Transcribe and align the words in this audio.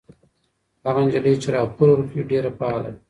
هغه 0.85 0.99
نجلۍ 1.05 1.33
چې 1.41 1.47
راپور 1.55 1.87
ورکوي 1.91 2.21
ډېره 2.31 2.49
فعاله 2.57 2.81
ده. 2.83 2.91